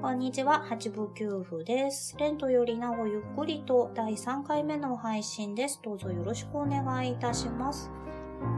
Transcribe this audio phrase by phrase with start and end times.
[0.00, 2.14] こんにちは、八部九夫です。
[2.18, 5.80] レントよりなおゆっくりと第3回目の配信です。
[5.82, 7.90] どうぞよろしくお願いいたします。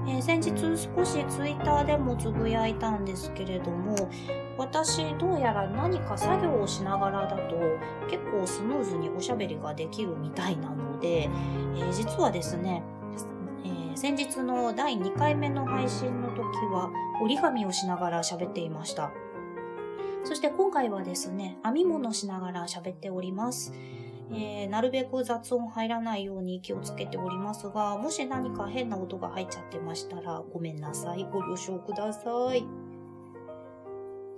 [0.07, 3.97] えー、先日少しツイッターでもつぶやいたんですけれども、
[4.59, 7.57] 私どうやら何か作業をしながらだと
[8.11, 12.83] 結構スムーズにおしゃべりができるみたいなので、えー、実はですね、
[13.65, 16.91] えー、先日の第2回目の配信の時は
[17.23, 19.11] 折り紙をしながら喋っていました。
[20.25, 23.73] そして今回はですね、編み物しながら喋っております。
[24.33, 31.25] えー、なるべく雑音入らないように気をつけておりますが、もし何か変な音が入っちゃってましたらごめんなさい。
[31.25, 32.65] ご了承ください。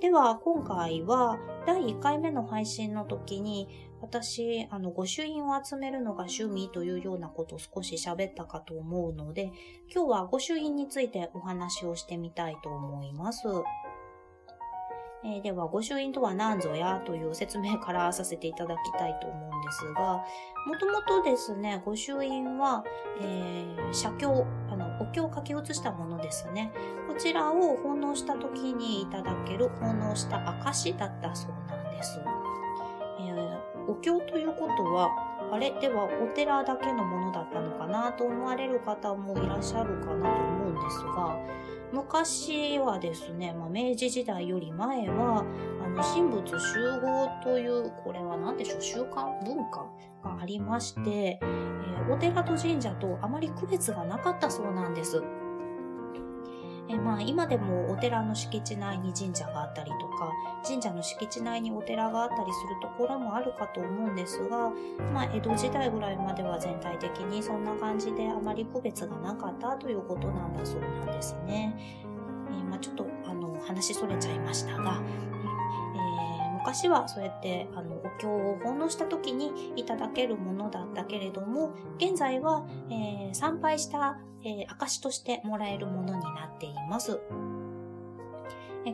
[0.00, 3.68] では、今回は第1回目の配信の時に、
[4.00, 9.52] 私、あの、御朱印を集めるのが趣味というようなことを少し喋ったかと思うので、
[9.94, 13.46] 今日は御朱印についてお話をしてみたいと思います。
[15.24, 20.24] えー、では、御朱印とは何ぞやという説明からさせていただきたいと思うんですが、
[20.66, 22.84] もともとですね、御朱印は、
[23.20, 26.72] えー、写経、あの、お経を書き写したものですね。
[27.06, 32.20] こちらを奉納した時にいただける奉納した証だったそうなんです。
[33.20, 35.10] えー、お経ということは、
[35.52, 35.70] あれ？
[35.80, 38.12] ではお寺だけのものだったのかな？
[38.12, 41.38] と思われる方もいらっしゃるかなと思うんですが、
[41.92, 45.44] 昔はですね、まあ、明治時代より前は、
[45.84, 49.86] あの、神仏集合という、これは何でしょう、習慣文化
[50.24, 55.22] がありまして、えー、お寺と神社とあまり区別がなかったそうなんです。
[56.92, 60.30] でまあ今でもお寺の敷地内に神社があったりとか、
[60.62, 64.70] 神社の敷地内にお寺があったりするところもあるかと思うんですが、
[65.14, 71.74] まあ江戸時代ぐらいまでは全体的にそんな感じであまり区別がなかったということなんだそうなんですね。
[72.50, 75.00] えまあちょっとあの話それちゃいましたが、
[76.64, 87.20] 昔はそうやってあのお経を奉納した時にいただけるものだったけれども、現在は、えー、参拝した、えー、証としてもらえるものになっています。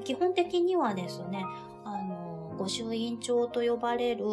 [0.05, 1.45] 基本的にはですね、
[2.59, 4.25] 御朱印帳と呼ばれる、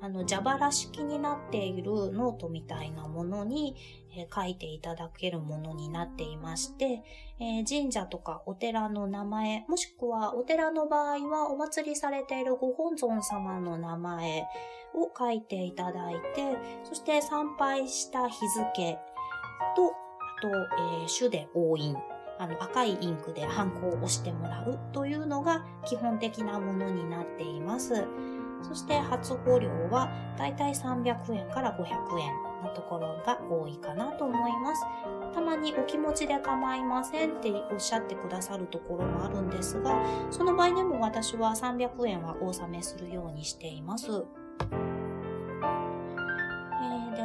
[0.00, 3.76] あの、蛇腹式になっているノートみたいなものに、
[4.14, 7.02] え書いていただけるものになっていまして、
[7.40, 14.46] えー、神社とかお寺の名前、もしくはお寺の場合はお祭りされているご本尊様の名前
[14.94, 18.98] を書いていただいて、そして参拝した日付
[19.74, 22.11] と、あと、えー、主で押印。
[22.42, 28.04] あの赤いインクでハンコを押してもらうというのが基本的なものになっています。
[28.62, 32.32] そして初保料はだいたい300円から500円
[32.64, 34.82] のところが多いかなと思います。
[35.32, 44.24] たまにお気持ちで構いませんっておっしゃってくださるところもあるんですが、その場合でも私は300円はお納めするようにしています。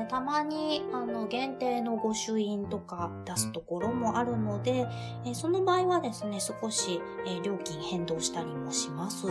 [0.10, 4.88] たまにあの限定の御朱印とか出すところもあるので、
[5.26, 9.28] えその場合はですね、少し、え料金変動したりもします。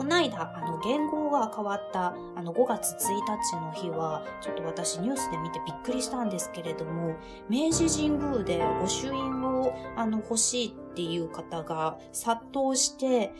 [0.00, 2.96] こないだ、あの、言語が変わった、あの、5月1
[3.26, 7.16] 日の日は、ちょっと私ニュースで見てびっくりしたんですけれども、
[7.50, 13.32] 明治神宮で御朱印を、あの、欲しいっていう方が殺到して、え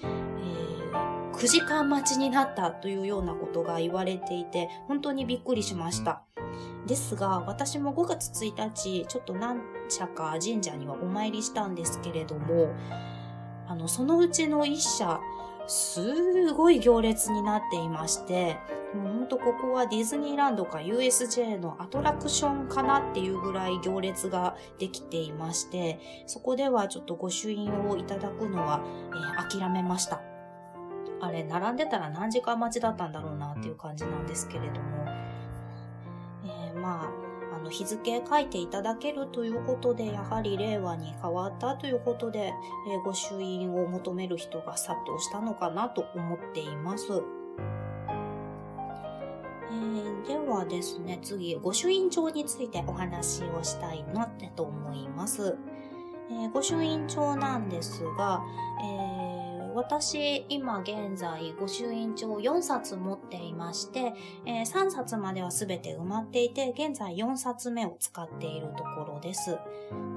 [0.93, 1.10] ー、
[1.41, 6.23] 9時間待ちになったというようなことが言われていて、本当にびっくりしました。
[6.87, 12.69] ですが、私も5月1日、ちょっと何社か神社にはお参りしたんですけれども、
[13.67, 15.19] あの、そのうちの1社、
[15.67, 18.59] すごい行列になっていまして、
[18.95, 30.21] もうほんとここはディズニーランドか USJ のアトラクションかなっていうぐらい行列ができていまして、そこではちょっと御朱印をいただくのは、えー、諦めました。
[31.21, 35.05] あれ、並んでたら何時間待ちだったんだろうなっていう感じなんですけれども、
[36.45, 42.55] えー、まあ、あの日付書いていただけるということで、やはり令和に変わったということで、
[42.89, 47.23] えー、御朱印を求める人が殺到したのかなと思っています。
[49.73, 55.59] えー、ではですね、次、御朱印帳についてお話をしたいなってと思います。
[56.31, 58.41] えー、御朱印帳なんですが、
[58.83, 64.13] えー私、今現在、御朱印帳4冊持っていまして、
[64.47, 69.59] えー、3冊まではすべて埋まっていて、現在4冊目を使っているところです。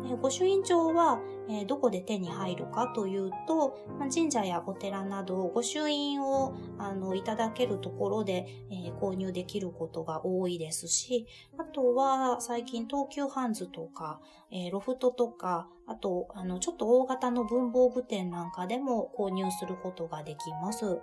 [0.06, 1.20] え、御朱印帳は、
[1.50, 11.28] えー、どこで手に入るかというと、まあ、神社やお寺など、御朱印をあのいただけるところで、え購入できることが多いですし、
[11.58, 14.20] あとは最近東急ハンズとか、
[14.52, 21.02] えロフトとか、あと、あの、ちょっと大型の文房具店なんかでも購入することができます。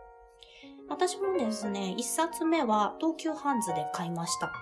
[0.89, 4.53] 私もですね、1冊目は東急ハンズで買いました。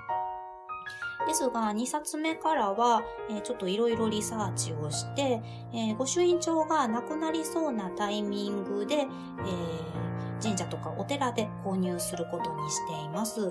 [1.26, 5.41] ですが、2冊目からは、えー、ちょっといろいろリサーチをして、
[5.73, 13.49] えー、御朱印帳がなくなりそうなタイミングで、えー、神社とかお寺で購入することにしています。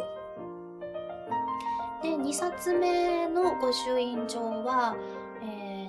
[2.02, 4.96] で、2冊目の御朱印帳は、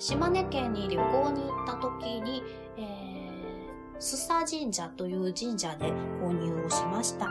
[0.01, 2.43] 島根県に旅行に行った時に、
[2.77, 5.87] えー、須佐神社という神社で
[6.23, 7.27] 購入をしました。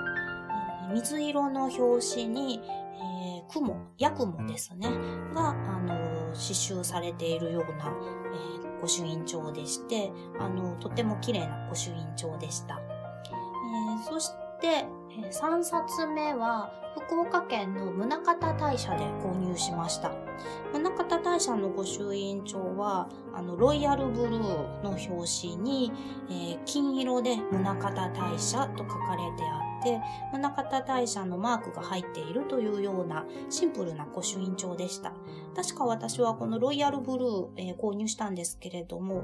[0.89, 4.89] えー、水色の表紙に、えー、雲、ヤクモですね、
[5.33, 7.93] が、あのー、刺繍されているような、
[8.33, 12.79] えー、御朱印帳でして、あのー、とても綺麗な御朱印帳でした。
[12.79, 16.69] えー、そして、えー、3冊目は、
[17.07, 20.26] 福岡県の宗像大社で購入しました。
[20.74, 25.92] 宗像大社の御朱印帳は、あの、ロイヤルブルーの表紙に、
[26.30, 30.01] えー、金色で宗像大社と書かれてあって、
[30.34, 35.13] 宗像大社のマークが入っているというようなシンプルな御朱印帳でした。
[35.56, 39.24] 確か私はこのロイヤルブルー、えー、購入したんですけれども、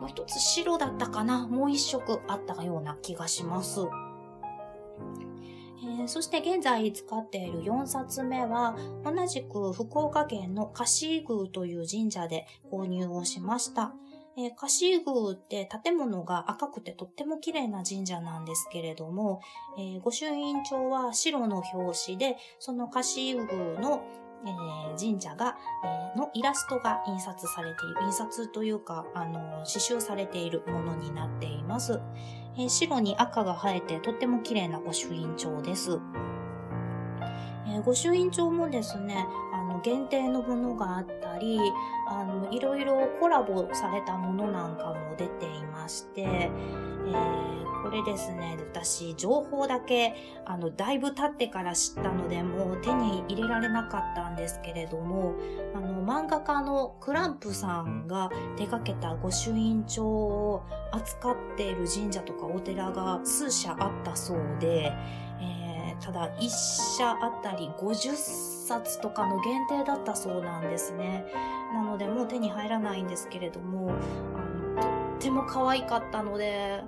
[0.00, 1.48] もう一つ白だったかな？
[1.48, 3.80] もう一色あったような気がします。
[6.08, 13.92] そして現在使っている4冊目は、同じく福岡県のカシー宮という神社で購入をしました。
[14.38, 19.40] えー、カシー宮って建物が赤くてとっても綺麗な神社なんですけれども、
[19.76, 24.02] えー、御朱印帳は白の表紙で、そのカシー宮の
[24.44, 29.32] えー、神社が、えー、のイラストが印刷されている、印刷というか、あの、
[29.64, 32.00] 刺繍されているものになっています。
[32.56, 35.98] えー、白に赤が生えてとっても綺麗な御朱印帳です。
[37.68, 41.58] え、御朱印帳もですね、あの、限定のものがあったり、
[42.08, 50.14] あの、いろいろコラボされたものなんかも出ていまして、えー、これですね、私、情報だけ、
[50.44, 55.34] あの、だいぶ経ってから知ったので、もう手に入れられなかったんですけれども、
[55.74, 64.92] あの、漫画家のクランプさんが手掛けた御朱印帳を扱っている神社とかお寺が数社あったそうで、
[65.40, 68.14] えー、ただ一社あたり50
[68.66, 71.26] 冊とかの限定だったそうなんですね。
[71.72, 73.92] なのでもう手に入らないんですけれども、
[74.34, 74.90] あのとっ
[75.20, 76.82] ても可愛かったので、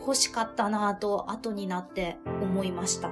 [0.00, 3.10] 欲しかったなぁと後になって思いました。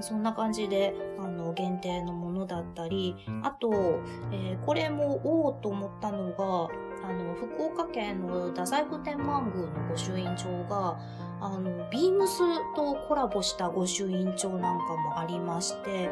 [0.00, 4.00] そんな感じで、あの、限定のものだったり、あと、
[4.30, 6.68] えー、これも、おおと思ったのが、
[7.08, 10.98] あの、福岡県の太宰府天満宮の御朱印帳が、
[11.40, 12.40] あの、ビームス
[12.74, 16.10] とコラボした御朱印帳なんかもありまして、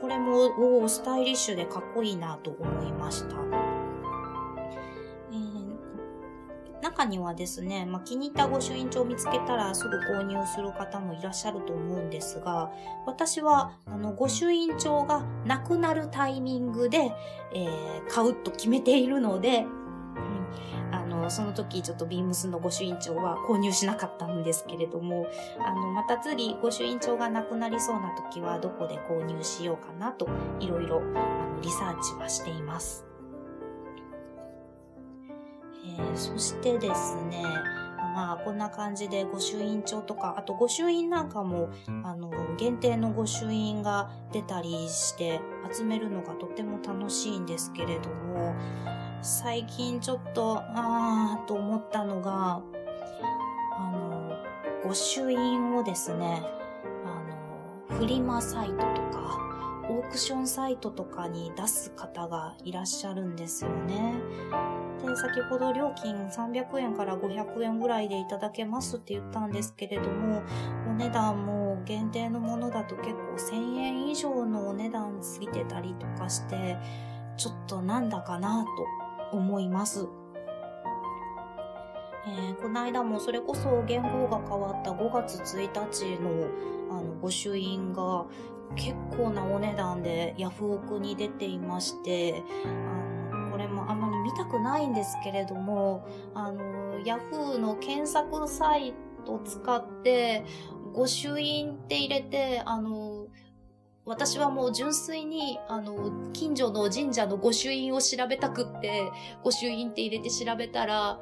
[0.00, 3.69] これも、おお、スタイリッシュでかっこいいなと思いました。
[6.82, 12.70] 中にはですね、まあ、気に入った御朱印帳を見つけたらすぐ購入する方もいらっしゃると思うんですが、
[13.06, 17.12] 私は、あの、御朱印帳がなくなるタイミングで、
[17.52, 19.66] えー、買うと決めているので、
[20.92, 25.26] あの、その時ちょっとビームスの御朱印帳は購入しなかったんですけれども、
[25.64, 33.09] あの、また次御朱印帳がなくなりそうな時はどこで購入しようかなと、いろいろ、あの、リサーチはしています。
[36.14, 37.42] ー、そしてですね、
[38.14, 41.70] まあ、こんな感じで御朱印帳とか、あと御朱印なんかも、
[42.04, 45.40] あの、限定の御朱印が出たりして
[45.72, 48.54] 集めるのがとても楽しいんですけれども、
[49.22, 52.62] 最近ちょっと、あーと思ったのが、
[53.78, 54.36] あの、
[54.84, 56.42] 御朱印をですね、
[57.88, 59.38] あの、フリマサイトとか、
[59.90, 64.14] オークションサイトとかに出す方がいらっしゃるんですよね。
[65.04, 70.42] で、先ほど料金300円から500円ぐらいでいただけますって言ったんですけれども、
[70.88, 76.76] お値段も限定のものだと結構1000円以上のお値段ついてたりとかして、
[77.36, 78.64] ちょっとなんだかな
[79.32, 80.06] と思います。
[82.26, 86.46] えー、この間もそれこそ言語が変わった5月1日の
[86.90, 88.26] あの御朱印が
[88.76, 92.42] 結構なお値段でヤフオクに出ていまして、
[93.32, 100.44] あのこれもあまり見たくないんですけれども、あの、ヤフーの検索サイト使って、
[100.94, 103.26] 御朱印って入れて、あの、
[104.04, 109.10] 私はもう純粋に、あの、近所の神社の御朱印を調べたくって、
[109.44, 111.20] 御朱印って入れて調べたら、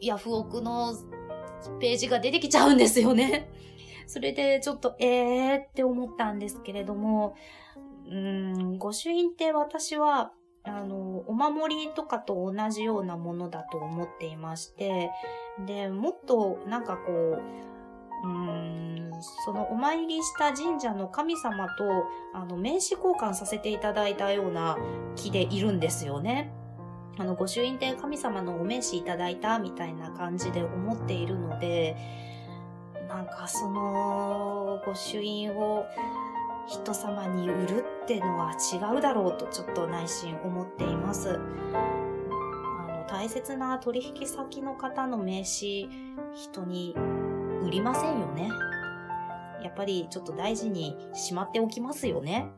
[0.00, 0.94] ヤフオクの
[1.80, 3.50] ページが出てきちゃうんですよね。
[4.06, 7.34] それでちょっと、えーって思ったんですけれども、
[8.10, 10.32] うん、御朱印って私は、
[10.64, 15.10] あの、お守りとかと同じようなものだと思っていまして、
[15.66, 19.10] で、もっとなんかこう、うん、
[19.44, 21.84] そのお参りした神社の神様と、
[22.34, 24.78] あの、名刺交換させていただいたような
[25.16, 26.50] 気でいるんですよね。
[27.18, 31.96] あの、御朱印って神様のお名刺いただいたみたいな感じで思っているので、
[33.14, 35.86] なんかその、御朱印を
[36.66, 41.30] 人様に売るってのは違うだろうとちょっと内心思っています。
[41.30, 45.86] あの、大切な取引先の方の名刺、
[46.34, 46.96] 人に
[47.62, 48.48] 売りませんよね。
[49.62, 52.48] やっぱりちょっと大事にしまっておきますよね。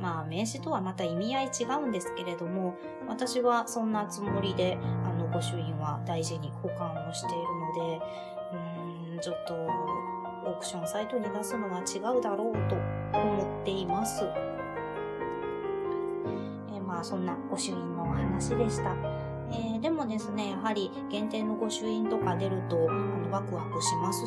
[0.00, 2.74] まあ名刺とはまた意味合い違うんですけれども、
[3.06, 8.35] 私はそんなつもりで、あの、御朱印は大事に保管をしているので、
[9.18, 12.76] ちょっとオークションサイトに出すのは違うだろうと
[13.18, 14.24] 思っています。
[16.74, 18.94] え、まあそんな御朱印のお話でした。
[19.50, 24.20] えー、でもですね、やはり限定の御朱印とか出るとあのワクワクします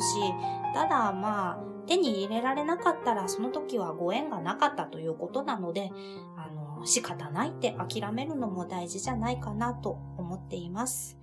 [0.74, 5.90] ただまあ手に入れられなかったらその時はご縁がなかったということなので、
[6.36, 11.18] あの仕方ないって諦めるのも大事じゃないかなと思っています。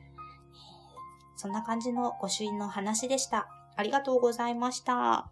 [1.35, 3.47] そんな感じの御朱印の話でした。
[3.77, 5.31] ありがとうございました。